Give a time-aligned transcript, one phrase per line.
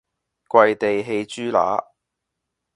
[0.03, 0.03] 跪
[0.73, 1.85] 地餼豬乸